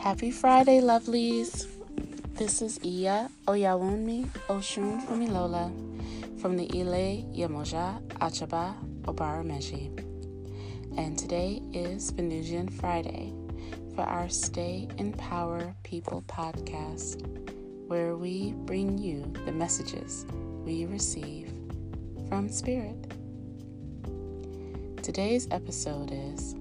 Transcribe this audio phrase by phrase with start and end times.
[0.00, 1.68] Happy Friday, lovelies.
[2.32, 5.68] This is Iya Oyawunmi Oshun Fumilola
[6.40, 9.92] from the Ile Yemoja Achaba Obarameji.
[10.96, 13.34] And today is Venusian Friday
[13.94, 17.20] for our Stay in Power People podcast,
[17.86, 20.24] where we bring you the messages
[20.64, 21.52] we receive
[22.26, 23.12] from Spirit.
[25.02, 26.54] Today's episode is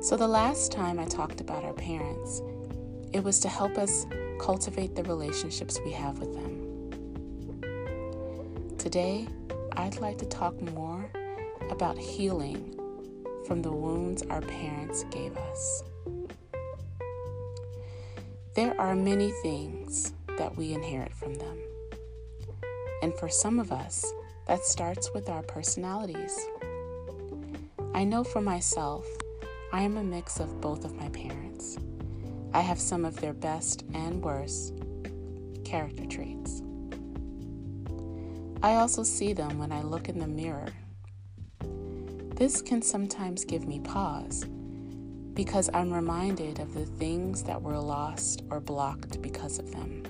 [0.01, 2.41] So, the last time I talked about our parents,
[3.13, 4.05] it was to help us
[4.37, 6.67] cultivate the relationships we have with them.
[8.77, 9.29] Today,
[9.77, 11.09] I'd like to talk more
[11.71, 12.77] about healing
[13.45, 15.83] from the wounds our parents gave us.
[18.55, 21.66] There are many things that we inherit from them.
[23.07, 24.05] And for some of us,
[24.47, 26.37] that starts with our personalities.
[27.93, 29.07] I know for myself,
[29.71, 31.77] I am a mix of both of my parents.
[32.53, 34.73] I have some of their best and worst
[35.63, 36.61] character traits.
[38.61, 40.67] I also see them when I look in the mirror.
[42.35, 44.45] This can sometimes give me pause
[45.33, 50.03] because I'm reminded of the things that were lost or blocked because of them.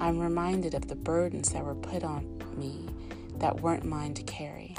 [0.00, 2.88] I'm reminded of the burdens that were put on me
[3.38, 4.76] that weren't mine to carry.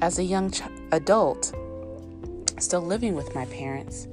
[0.00, 1.52] As a young ch- adult,
[2.58, 4.06] still living with my parents,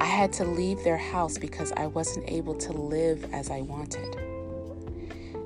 [0.00, 4.16] I had to leave their house because I wasn't able to live as I wanted.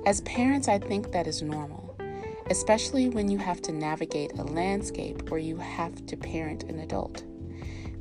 [0.06, 1.97] As parents, I think that is normal,
[2.50, 7.25] especially when you have to navigate a landscape where you have to parent an adult.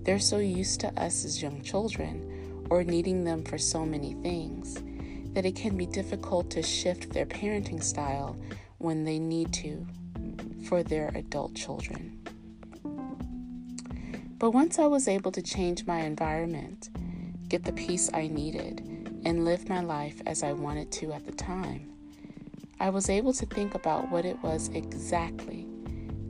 [0.04, 2.31] They're so used to us as young children
[2.72, 4.82] or needing them for so many things
[5.34, 8.38] that it can be difficult to shift their parenting style
[8.78, 9.86] when they need to
[10.70, 12.18] for their adult children.
[14.40, 16.90] But once I was able to change my environment,
[17.50, 18.80] get the peace I needed,
[19.26, 21.92] and live my life as I wanted to at the time,
[22.80, 25.68] I was able to think about what it was exactly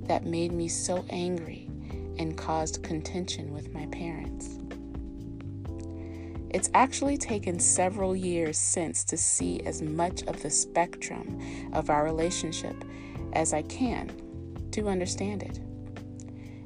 [0.08, 1.70] that made me so angry
[2.18, 4.61] and caused contention with my parents.
[6.54, 11.40] It's actually taken several years since to see as much of the spectrum
[11.72, 12.76] of our relationship
[13.32, 14.12] as I can
[14.72, 15.60] to understand it.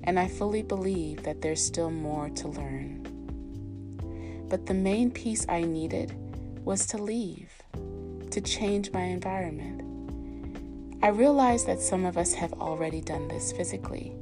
[0.03, 3.03] And I fully believe that there's still more to learn.
[4.49, 6.15] But the main piece I needed
[6.65, 7.51] was to leave,
[8.31, 9.83] to change my environment.
[11.03, 14.15] I realize that some of us have already done this physically,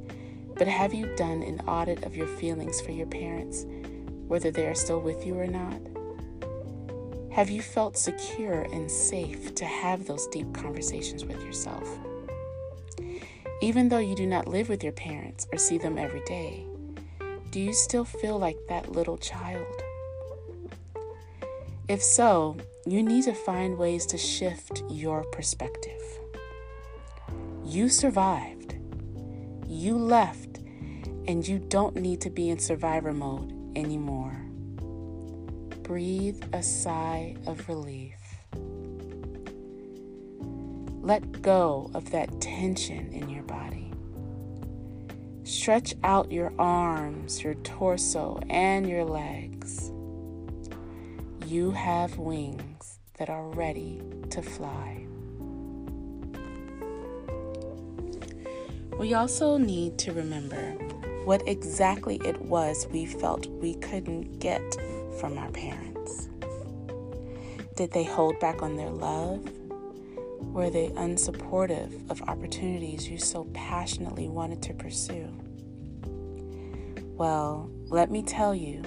[0.56, 3.64] but have you done an audit of your feelings for your parents?
[4.26, 5.80] Whether they are still with you or not?
[7.34, 11.88] Have you felt secure and safe to have those deep conversations with yourself?
[13.60, 16.64] Even though you do not live with your parents or see them every day,
[17.50, 19.66] do you still feel like that little child?
[21.88, 22.56] If so,
[22.86, 26.02] you need to find ways to shift your perspective.
[27.64, 28.76] You survived,
[29.66, 30.58] you left,
[31.26, 34.36] and you don't need to be in survivor mode anymore.
[35.82, 38.16] Breathe a sigh of relief.
[41.02, 43.92] Let go of that tension in your body.
[45.42, 49.92] Stretch out your arms, your torso, and your legs.
[51.46, 55.06] You have wings that are ready to fly.
[58.98, 60.76] We also need to remember
[61.24, 64.62] what exactly it was we felt we couldn't get
[65.18, 66.28] from our parents.
[67.76, 69.42] Did they hold back on their love?
[70.40, 75.28] Were they unsupportive of opportunities you so passionately wanted to pursue?
[77.16, 78.82] Well, let me tell you,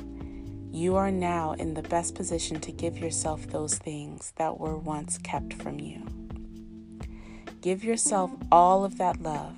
[0.72, 5.18] you are now in the best position to give yourself those things that were once
[5.18, 6.06] kept from you.
[7.62, 9.56] Give yourself all of that love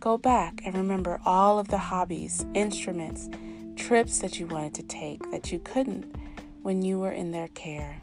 [0.00, 3.28] Go back and remember all of the hobbies, instruments,
[3.76, 6.16] trips that you wanted to take that you couldn't
[6.62, 8.00] when you were in their care.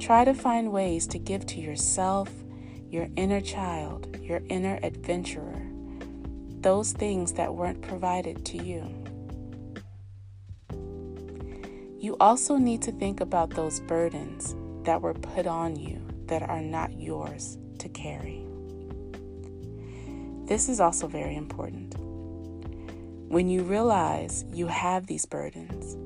[0.00, 2.28] Try to find ways to give to yourself,
[2.90, 5.62] your inner child, your inner adventurer,
[6.60, 8.82] those things that weren't provided to you.
[12.00, 16.62] You also need to think about those burdens that were put on you that are
[16.62, 18.45] not yours to carry.
[20.46, 21.96] This is also very important.
[23.28, 25.96] When you realize you have these burdens,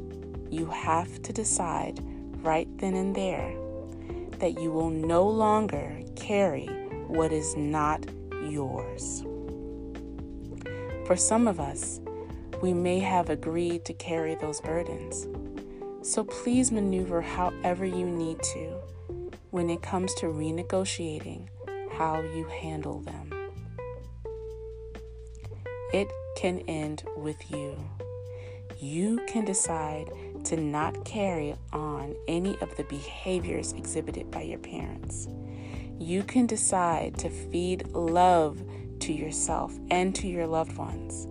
[0.51, 2.01] you have to decide
[2.43, 3.55] right then and there
[4.39, 6.65] that you will no longer carry
[7.07, 8.07] what is not
[8.49, 9.23] yours.
[11.07, 12.01] For some of us,
[12.63, 15.27] we may have agreed to carry those burdens.
[16.01, 18.81] So please maneuver however you need to
[19.51, 21.49] when it comes to renegotiating
[21.93, 23.40] how you handle them.
[25.93, 27.77] It can end with you.
[28.79, 30.11] You can decide
[30.45, 35.29] to not carry on any of the behaviors exhibited by your parents.
[35.99, 38.63] You can decide to feed love
[39.01, 41.27] to yourself and to your loved ones.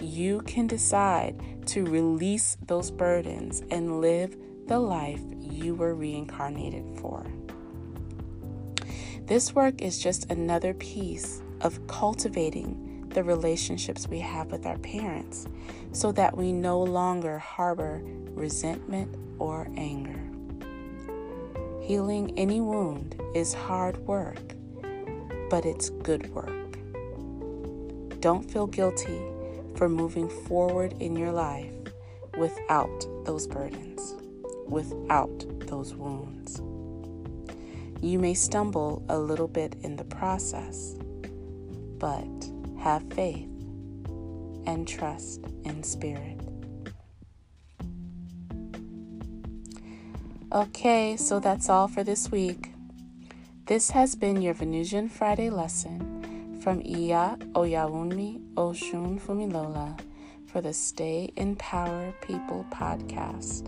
[0.00, 4.36] You can decide to release those burdens and live
[4.68, 7.26] the life you were reincarnated for.
[9.26, 12.85] This work is just another piece of cultivating
[13.16, 15.46] the relationships we have with our parents
[15.92, 18.02] so that we no longer harbor
[18.34, 20.20] resentment or anger.
[21.80, 24.54] Healing any wound is hard work,
[25.48, 26.76] but it's good work.
[28.20, 29.22] Don't feel guilty
[29.76, 31.72] for moving forward in your life
[32.36, 34.14] without those burdens,
[34.68, 36.60] without those wounds.
[38.02, 40.96] You may stumble a little bit in the process,
[41.98, 42.55] but
[42.86, 43.48] have faith
[44.64, 46.38] and trust in spirit.
[50.52, 52.70] Okay, so that's all for this week.
[53.64, 59.98] This has been your Venusian Friday lesson from Iya Oyawunmi Oshun Fumilola
[60.46, 63.66] for the Stay in Power People podcast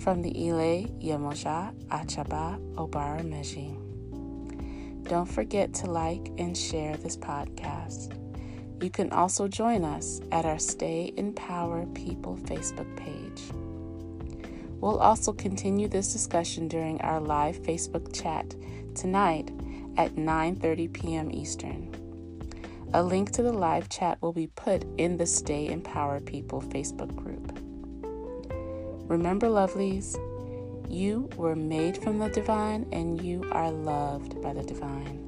[0.00, 3.76] from the Ile Yemoja Achaba Obara Meji.
[5.10, 8.16] Don't forget to like and share this podcast.
[8.80, 13.42] You can also join us at our Stay in Power People Facebook page.
[14.80, 18.54] We'll also continue this discussion during our live Facebook chat
[18.94, 19.50] tonight
[19.96, 21.30] at 9:30 p.m.
[21.30, 21.90] Eastern.
[22.92, 26.60] A link to the live chat will be put in the Stay in Power People
[26.60, 27.58] Facebook group.
[29.08, 30.16] Remember, lovelies,
[30.88, 35.25] you were made from the divine and you are loved by the divine.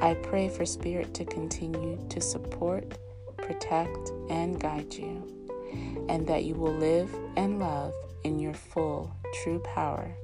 [0.00, 2.98] I pray for Spirit to continue to support,
[3.38, 9.10] protect, and guide you, and that you will live and love in your full,
[9.42, 10.14] true power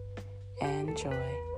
[0.61, 1.52] and joy.